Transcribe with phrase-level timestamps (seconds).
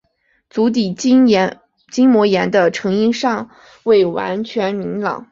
[0.49, 3.51] 足底筋膜炎的成因尚
[3.83, 5.27] 未完全明朗。